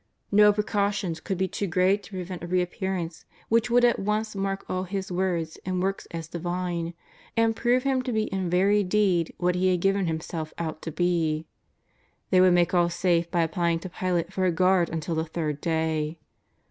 [0.33, 4.35] I^o precau tions could be too great to prevent a reappearance which would at once
[4.35, 6.95] mark all His words and works as divine^
[7.37, 10.91] and prove Him to be in very deed what He had given Himself out to
[10.91, 11.45] be.
[12.31, 15.23] They would make all safe by ap plying to Pilate for a guard until the
[15.23, 16.17] third day.